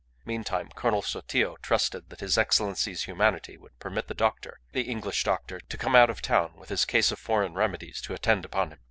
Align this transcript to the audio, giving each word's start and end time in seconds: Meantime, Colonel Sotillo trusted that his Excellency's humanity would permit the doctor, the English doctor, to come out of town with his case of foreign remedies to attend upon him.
Meantime, 0.25 0.67
Colonel 0.73 1.03
Sotillo 1.03 1.57
trusted 1.61 2.09
that 2.09 2.21
his 2.21 2.35
Excellency's 2.35 3.03
humanity 3.03 3.55
would 3.55 3.77
permit 3.77 4.07
the 4.07 4.15
doctor, 4.15 4.59
the 4.71 4.89
English 4.89 5.23
doctor, 5.23 5.59
to 5.59 5.77
come 5.77 5.95
out 5.95 6.09
of 6.09 6.23
town 6.23 6.55
with 6.57 6.69
his 6.69 6.85
case 6.85 7.11
of 7.11 7.19
foreign 7.19 7.53
remedies 7.53 8.01
to 8.01 8.15
attend 8.15 8.43
upon 8.43 8.71
him. 8.71 8.79